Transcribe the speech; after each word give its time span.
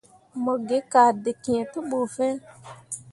Mo 0.43 0.53
gi 0.67 0.79
kaa 0.91 1.11
dǝkǝ 1.23 1.55
te 1.71 1.79
ɓu 1.89 1.99
fiŋ. 2.15 2.33